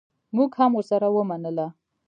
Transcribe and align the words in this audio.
مونږ 0.35 0.51
هم 0.59 0.71
ورسره 0.75 1.07
ومنله. 1.11 1.67